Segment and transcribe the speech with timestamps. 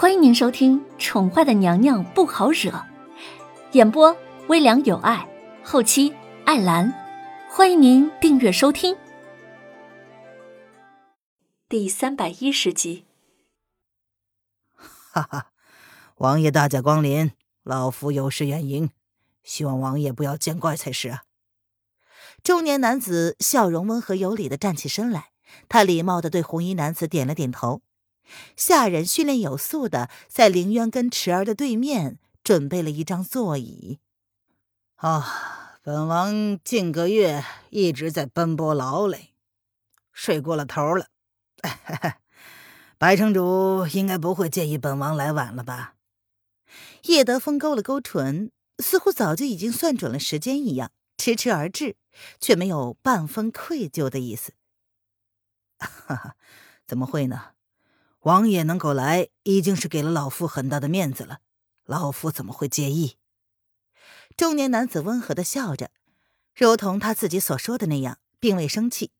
[0.00, 2.70] 欢迎您收听《宠坏的娘娘不好惹》，
[3.72, 5.28] 演播微凉有爱，
[5.64, 6.14] 后期
[6.44, 6.94] 艾兰。
[7.50, 8.96] 欢迎您订阅收听。
[11.68, 13.06] 第三百一十集。
[14.76, 15.50] 哈哈，
[16.18, 17.32] 王爷大驾光临，
[17.64, 18.90] 老夫有失远迎，
[19.42, 21.24] 希望王爷不要见怪才是啊。
[22.44, 25.32] 中年男子笑容温和有礼的站起身来，
[25.68, 27.82] 他礼貌的对红衣男子点了点头。
[28.56, 33.98] 下人训练有素的在凌渊跟池儿的对面准备了一张座椅。
[34.96, 39.34] 啊，本王近个月一直在奔波劳累，
[40.12, 41.06] 睡过了头了。
[42.98, 45.94] 白城主应该不会介意本王来晚了吧？
[47.04, 51.96] 叶德风勾了勾唇，似乎早就已经算准了时间一样，迟迟而至，
[52.40, 54.52] 却没有半分愧疚的意思。
[55.78, 56.36] 哈哈，
[56.86, 57.52] 怎么会呢？
[58.20, 61.38] 王爷能够来，已经是给了老夫很大的面子了。
[61.84, 63.16] 老夫怎么会介意？
[64.36, 65.90] 中年男子温和的笑着，
[66.54, 69.12] 如同他自己所说的那样，并未生气。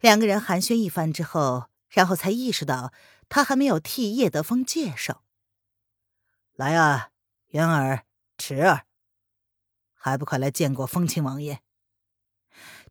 [0.00, 2.92] 两个人寒暄一番之后，然后才意识到
[3.28, 5.22] 他还没有替叶德风介绍。
[6.54, 7.10] 来啊，
[7.48, 8.04] 渊儿、
[8.38, 8.86] 池儿，
[9.92, 11.60] 还不快来见过风清王爷？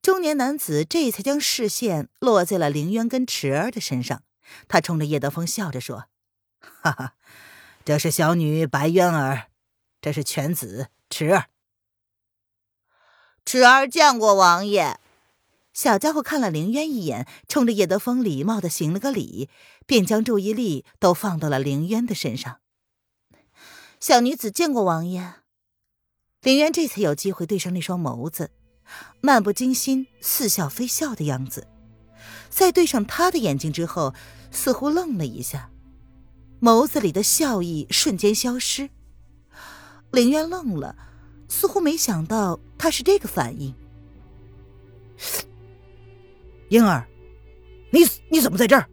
[0.00, 4.22] 中年男子这才将视线落在了凌渊跟池儿的身上。
[4.68, 6.06] 他冲着叶德风笑着说
[6.60, 7.14] ：“哈哈，
[7.84, 9.48] 这是小女白渊儿，
[10.00, 11.46] 这是犬子池儿。
[13.44, 14.98] 池儿见过王爷。”
[15.72, 19.48] 小家伙看了凌渊一眼，冲着叶德风礼貌的行了个礼，
[19.86, 22.60] 便将注意力都放到了凌渊的身上。
[24.00, 25.36] 小女子见过王爷。
[26.42, 28.50] 凌渊这才有机会对上那双眸子，
[29.20, 31.68] 漫不经心、似笑非笑的样子。
[32.48, 34.14] 在对上他的眼睛之后，
[34.50, 35.70] 似乎愣了一下，
[36.60, 38.90] 眸子里的笑意瞬间消失。
[40.10, 40.96] 凌渊愣了，
[41.48, 43.74] 似乎没想到他是这个反应。
[46.68, 47.06] 婴儿，
[47.90, 48.86] 你你怎么在这儿？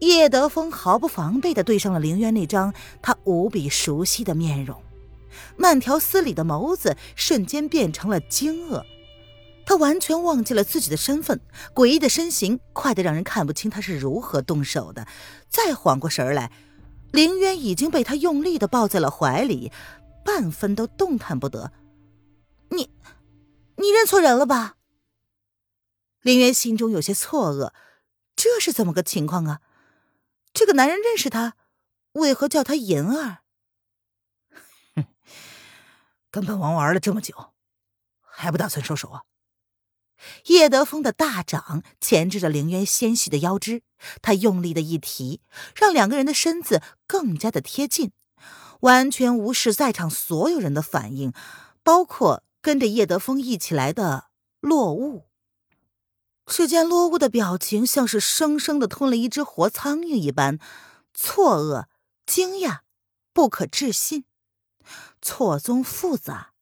[0.00, 4.80] 叶德风毫不防备的对上了凌渊那张他无比熟悉的面容，
[5.56, 8.84] 慢条斯理的眸子瞬间变成了惊愕。
[9.68, 11.42] 他完全忘记了自己的身份，
[11.74, 15.06] 诡异的身形快得让人看不清他是如何动手的。
[15.50, 16.50] 再缓过神来，
[17.12, 19.70] 林渊已经被他用力的抱在了怀里，
[20.24, 21.70] 半分都动弹不得。
[22.70, 22.90] 你，
[23.76, 24.76] 你认错人了吧？
[26.22, 27.74] 林渊心中有些错愕，
[28.34, 29.60] 这是怎么个情况啊？
[30.54, 31.56] 这个男人认识他，
[32.12, 33.40] 为何叫他银儿？
[34.96, 35.04] 哼，
[36.32, 37.52] 跟本王玩了这么久，
[38.22, 39.24] 还不打算收手啊？
[40.46, 43.82] 叶德风的大掌钳制着凌渊纤细的腰肢，
[44.20, 45.40] 他用力的一提，
[45.74, 48.12] 让两个人的身子更加的贴近，
[48.80, 51.32] 完全无视在场所有人的反应，
[51.82, 54.28] 包括跟着叶德风一起来的
[54.60, 55.26] 落雾。
[56.46, 60.58] 只见落雾的表情像是生生的吞了一只活苍蝇一般，
[61.12, 61.86] 错愕、
[62.26, 62.80] 惊讶、
[63.32, 64.24] 不可置信、
[65.20, 66.54] 错综复杂。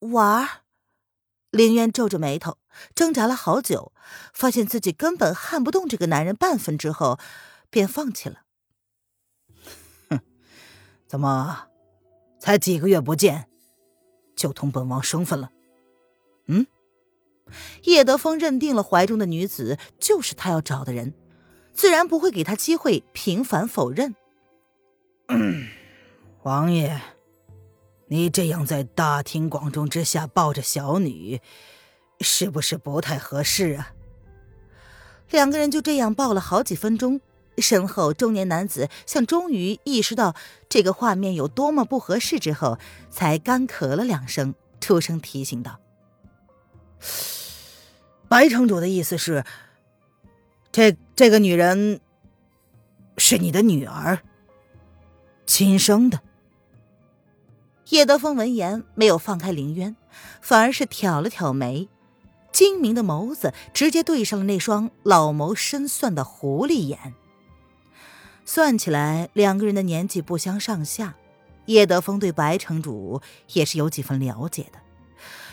[0.00, 0.63] 玩儿。
[1.54, 2.58] 凌渊皱着眉头，
[2.94, 3.92] 挣扎了好久，
[4.32, 7.18] 发现自己根本撼不动这个男人半分之后，
[7.70, 8.40] 便放弃了。
[10.10, 10.20] 哼，
[11.06, 11.68] 怎么，
[12.40, 13.48] 才几个月不见，
[14.34, 15.50] 就同本王生分了？
[16.46, 16.66] 嗯？
[17.84, 21.14] 叶德风认定了怀中的女子就是他要找的人，
[21.72, 24.16] 自然不会给他机会平反否认。
[26.42, 27.00] 王爷。
[28.06, 31.40] 你这样在大庭广众之下抱着小女，
[32.20, 33.92] 是不是不太合适啊？
[35.30, 37.20] 两个人就这样抱了好几分钟，
[37.58, 40.36] 身后中年男子像终于意识到
[40.68, 42.78] 这个画面有多么不合适之后，
[43.10, 45.80] 才干咳了两声，出声提醒道
[48.28, 49.44] ：“白城主的意思是，
[50.70, 52.00] 这这个女人
[53.16, 54.20] 是你的女儿，
[55.46, 56.20] 亲生的。”
[57.90, 59.94] 叶德风闻言没有放开凌渊，
[60.40, 61.88] 反而是挑了挑眉，
[62.50, 67.14] 精明的眸子直接对上了那双老谋深算的狐狸眼。
[68.46, 71.16] 算起来，两个人的年纪不相上下，
[71.66, 73.20] 叶德风对白城主
[73.52, 74.80] 也是有几分了解的。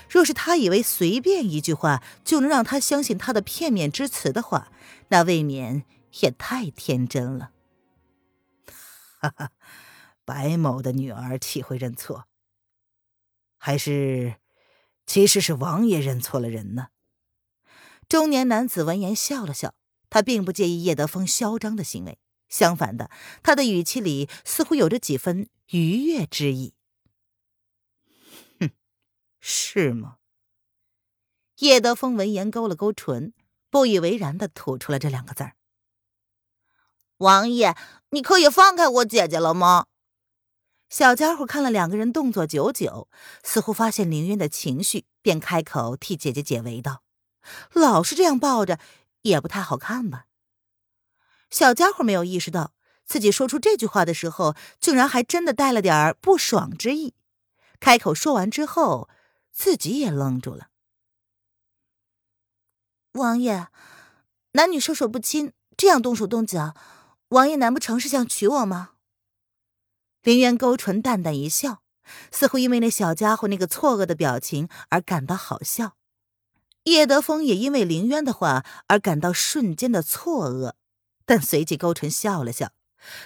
[0.10, 4.72] 若是他以为随便一句话就能让他相信他的片面之词的话，
[5.10, 5.84] 那未免
[6.22, 7.52] 也太天真了。
[9.20, 9.52] 哈哈。
[10.32, 12.26] 白某的女儿岂会认错？
[13.58, 14.38] 还是，
[15.06, 16.88] 其实是王爷认错了人呢？
[18.08, 19.76] 中年男子闻言笑了笑，
[20.10, 22.18] 他并不介意叶德风嚣张的行为，
[22.48, 23.12] 相反的，
[23.44, 26.76] 他的语气里似乎有着几分愉悦之意。
[28.62, 28.70] 哼，
[29.42, 30.16] 是吗？
[31.58, 33.34] 叶德风闻言勾了勾唇，
[33.70, 35.58] 不以为然的吐出了这两个字儿
[37.20, 37.76] ：“王爷，
[38.12, 39.88] 你可以放开我姐姐了吗？”
[40.92, 43.08] 小家伙看了两个人动作久久，
[43.44, 47.02] 似乎发现凌渊的情绪，便开口替姐姐解围道
[47.72, 48.78] ：“老是这样抱着，
[49.22, 50.26] 也不太好看吧？”
[51.50, 52.74] 小家伙没有意识到
[53.06, 57.14] 自己说出这句话的时候，竟然还真的带了点不爽之意。
[57.80, 59.10] 开口说完之后，
[59.54, 60.68] 自己也愣住了。
[63.14, 63.70] 王爷，
[64.52, 66.76] 男女授受不亲，这样动手动脚，
[67.30, 68.91] 王爷难不成是想娶我吗？
[70.24, 71.82] 林渊勾唇，淡淡一笑，
[72.32, 75.98] 似乎因为那小家伙那个错愕的表情而感到好笑。
[76.84, 80.74] 叶德风也因为林渊的话而感到瞬间的错愕，
[81.26, 82.72] 但随即勾唇笑了笑，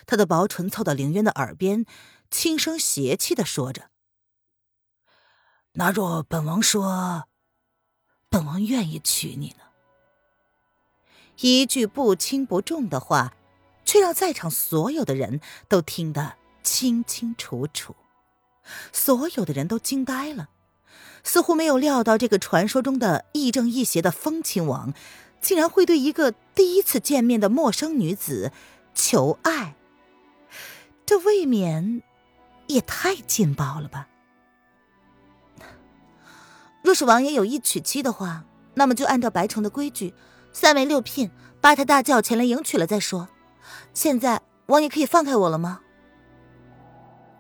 [0.05, 1.85] 他的薄唇凑到林渊的耳边，
[2.31, 3.89] 轻声邪气的说着
[5.73, 7.27] ：“那若本王说，
[8.29, 9.63] 本王愿意娶你呢？”
[11.39, 13.33] 一句不轻不重的话，
[13.83, 16.37] 却让在场所有的人都听得。
[16.65, 17.95] 清清楚楚，
[18.91, 20.49] 所有的人都惊呆了，
[21.23, 24.93] 似乎没有料到这个传说中的亦正亦邪的风亲王，
[25.39, 28.51] 竟然会对一个第一次见面的陌生女子
[28.95, 29.75] 求爱。
[31.05, 32.01] 这未免
[32.65, 34.07] 也太劲爆了吧！
[36.81, 40.15] 若是王爷有意娶妻的话，那么就按照白城的规矩，
[40.51, 41.29] 三媒六聘，
[41.61, 43.29] 八抬大轿前来迎娶了再说。
[43.93, 45.81] 现在王爷可以放开我了吗？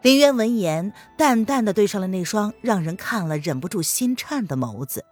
[0.05, 5.03] 林渊闻言，淡淡的对上了那双让人看了忍不住心颤的眸子，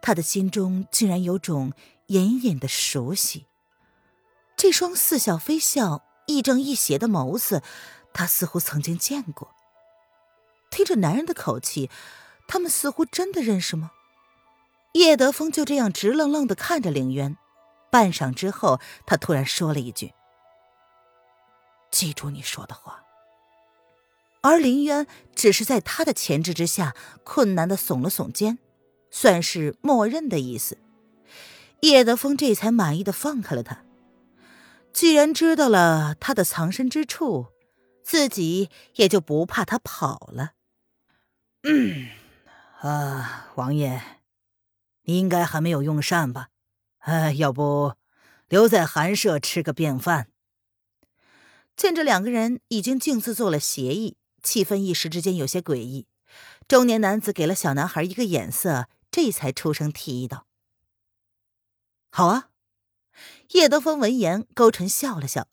[0.00, 1.72] 他的心中竟然有种
[2.06, 3.46] 隐隐的熟悉。
[4.56, 7.60] 这双似笑非笑、亦正亦邪的眸子，
[8.14, 9.52] 他似乎曾经见过。
[10.70, 11.90] 听着男人的口气，
[12.46, 13.90] 他们似乎真的认识吗？
[14.92, 17.36] 叶德风就这样直愣愣的看着凌渊，
[17.90, 20.14] 半晌之后，他突然说了一句
[21.90, 23.02] ：“记住你说的话。”
[24.46, 26.94] 而林渊只是在他的钳制之下，
[27.24, 28.58] 困难的耸了耸肩，
[29.10, 30.78] 算是默认的意思。
[31.80, 33.82] 叶德风这才满意的放开了他。
[34.92, 37.46] 既然知道了他的藏身之处，
[38.04, 40.52] 自己也就不怕他跑了。
[41.64, 42.08] 嗯，
[42.80, 44.00] 啊，王爷，
[45.02, 46.50] 你应该还没有用膳吧？
[47.00, 47.94] 呃，要不
[48.48, 50.28] 留在寒舍吃个便饭？
[51.76, 54.16] 见这两个人已经径自做了协议。
[54.46, 56.06] 气氛一时之间有些诡异，
[56.68, 60.46] 中年男子给了小男孩一个眼色，这才出声提议道
[62.12, 62.50] ：“好啊。”
[63.50, 65.48] 叶德风闻言勾唇笑了笑，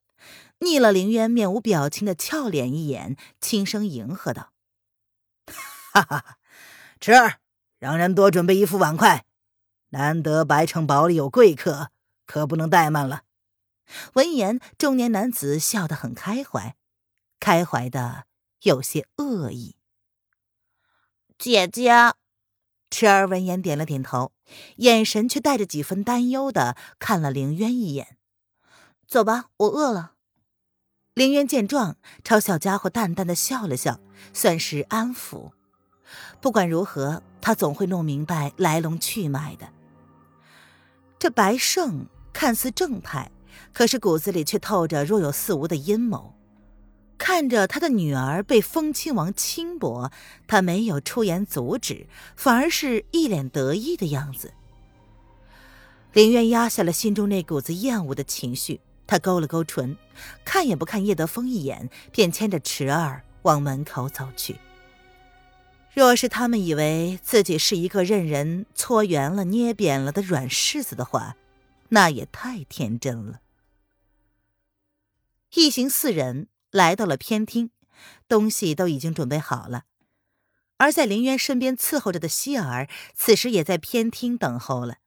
[0.59, 4.53] 睨了凌渊面无表情的俏脸一眼，轻声迎合道
[5.91, 6.37] ：“哈哈，
[6.99, 7.39] 池儿，
[7.79, 9.25] 让人多准备一副碗筷，
[9.89, 11.89] 难得白城堡里有贵客，
[12.27, 13.23] 可不能怠慢了。”
[14.13, 16.75] 闻言，中年男子笑得很开怀，
[17.39, 18.25] 开怀的。
[18.63, 19.75] 有些恶意。
[21.37, 21.91] 姐姐，
[22.89, 24.31] 池儿闻言点了点头，
[24.77, 28.17] 眼神却带着几分担忧的看了凌渊一眼。
[29.07, 30.13] 走吧，我饿了。
[31.13, 33.99] 凌渊见状，朝小家伙淡淡的笑了笑，
[34.33, 35.51] 算是安抚。
[36.41, 39.71] 不管如何，他总会弄明白来龙去脉的。
[41.19, 43.31] 这白胜看似正派，
[43.73, 46.33] 可是骨子里却透着若有似无的阴谋。
[47.25, 50.11] 看着他的女儿被风亲王轻薄，
[50.45, 54.51] 他没有出言阻止，反而是一脸得意的样子。
[56.11, 59.95] 林渊压下了心中那股子厌恶的情绪，他勾了勾唇，
[60.43, 64.57] 看也不看叶德风一眼，便牵着池儿往门口走去。
[65.93, 71.37] 若是他们以为自己是一个任人搓圆了、捏扁了的软柿子的话，
[71.87, 73.39] 那也太天真了。
[75.53, 76.49] 一行四人。
[76.73, 77.69] 来到了偏厅，
[78.27, 79.83] 东西都已经准备好了。
[80.77, 84.97] 而在林渊身边伺候着的希儿，此时也在偏厅等候了。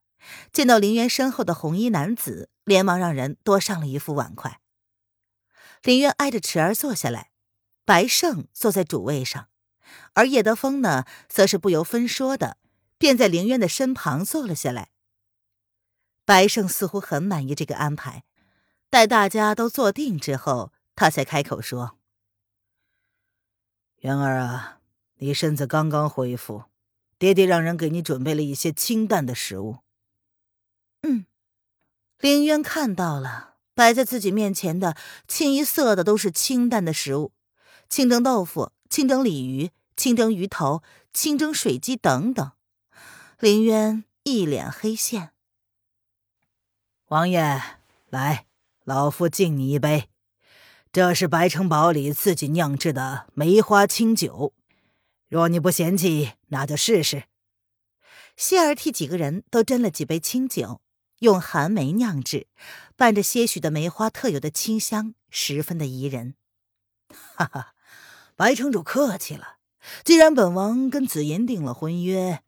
[0.53, 4.61] 见到林渊身后的红衣男子，连忙让人多上了一副碗筷。
[5.83, 7.33] 林渊挨着池儿坐下来，
[7.85, 9.49] 白胜坐在主位上，
[10.15, 12.59] 而叶德风呢，则是不由分说的，
[12.97, 14.91] 便在林渊的身旁坐了下来。
[16.25, 18.23] 白胜似乎很满意这个安排，
[18.89, 20.73] 待大家都坐定之后。
[20.97, 21.99] 他才开口说
[24.00, 24.81] ：“元儿啊，
[25.17, 26.65] 你身子刚刚恢复，
[27.19, 29.79] 爹爹让人给你准备了一些清淡的食物。”
[31.07, 31.26] 嗯，
[32.19, 34.97] 林渊看到了，摆在自己面前的
[35.29, 37.33] 清一色的都是清淡的食物，
[37.91, 42.53] 清蒸豆腐、清蒸鲤鱼、清蒸鱼头、清蒸水鸡等等。
[43.38, 45.33] 林渊一脸黑线。
[47.09, 47.61] 王爷，
[48.09, 48.47] 来，
[48.85, 50.09] 老夫敬你一杯。
[50.97, 54.55] 这是白城堡里自己酿制的梅花清酒，
[55.29, 57.25] 若你不嫌弃，那就试试。
[58.35, 60.81] 谢儿替几个人都斟了几杯清酒，
[61.19, 62.47] 用寒梅酿制，
[62.97, 66.33] 伴着些许的梅花特有的清香，十分的宜人。
[67.11, 67.75] 哈哈，
[68.35, 69.59] 白城主客气了。
[70.03, 72.41] 既然本王跟紫妍定了婚约，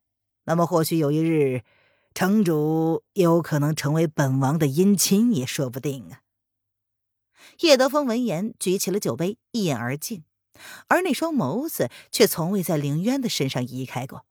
[0.44, 1.64] 那么或许有一日。
[2.14, 6.22] 城主有可能成为本王的姻亲也说不定啊！
[7.60, 10.24] 叶德风闻言举起了酒杯，一饮而尽，
[10.88, 14.24] 而那双眸子却从未在凌渊的身上移开过。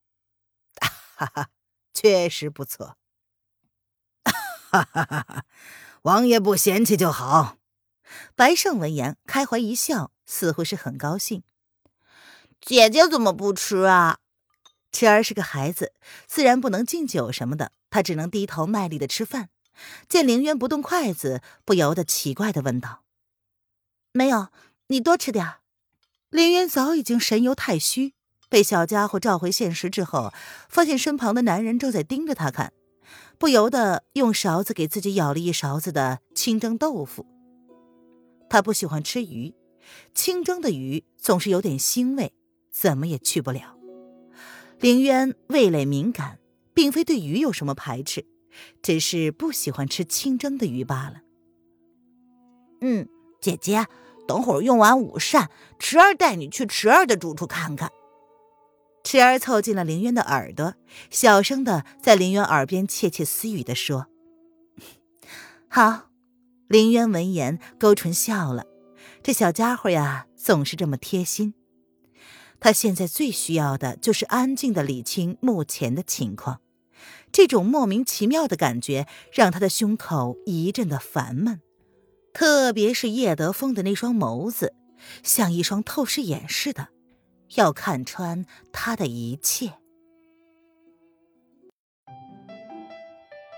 [0.79, 1.49] 哈哈，
[1.93, 2.97] 确实不错。
[4.69, 5.45] 哈哈哈哈
[6.03, 7.57] 王爷不嫌弃就好。
[8.35, 11.43] 白胜闻言开怀一笑，似乎是很高兴。
[12.61, 14.19] 姐姐怎么不吃啊？
[14.91, 15.93] 池儿是个孩子，
[16.25, 19.49] 自然不能敬酒什么的，他只能低头卖力的吃饭。
[20.10, 23.03] 见凌渊不动筷子，不由得奇怪的问道
[24.13, 24.48] ：“没有，
[24.88, 25.55] 你多吃点。”
[26.29, 28.13] 凌渊早已经神游太虚，
[28.50, 30.34] 被小家伙召回现实之后，
[30.67, 32.74] 发现身旁的男人正在盯着他看，
[33.38, 37.25] 不由得用勺子给自己舀了一勺子的清蒸豆腐。
[38.50, 39.53] 他不喜欢吃鱼，
[40.13, 42.34] 清蒸的鱼总是有点腥味，
[42.72, 43.77] 怎么也去不了。
[44.79, 46.39] 凌渊味蕾敏感，
[46.74, 48.25] 并非对鱼有什么排斥，
[48.81, 51.21] 只是不喜欢吃清蒸的鱼罢了。
[52.81, 53.07] 嗯，
[53.41, 53.85] 姐姐，
[54.27, 55.49] 等会儿用完午膳，
[55.79, 57.91] 池儿带你去池儿的住处看看。
[59.03, 60.75] 池儿凑近了林渊的耳朵，
[61.09, 64.07] 小声的在林渊耳边窃窃私语的说
[65.69, 66.03] ：“好。”
[66.67, 68.65] 林渊闻言勾唇笑了，
[69.23, 71.53] 这小家伙呀，总是这么贴心。
[72.59, 76.59] 他现在最需要的就是安静的理清目前的情况，
[77.31, 81.61] 这种莫名其妙的感觉让他的胸口一阵的烦闷，
[82.33, 84.73] 特别是叶德风的那双眸子，
[85.23, 86.87] 像一双透视眼似的，
[87.55, 89.73] 要看穿他的一切。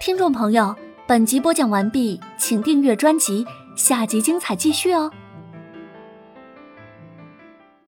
[0.01, 0.75] 听众朋友，
[1.07, 5.11] 本集播讲完毕，请订阅专辑，下集精彩继续哦。